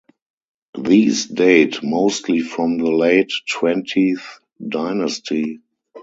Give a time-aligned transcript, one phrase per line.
[0.79, 5.59] These date mostly from the late Twentieth Dynasty.